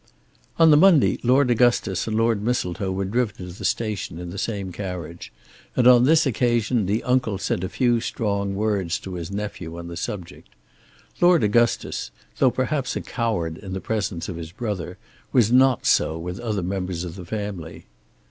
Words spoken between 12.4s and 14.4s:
perhaps a coward in the presence of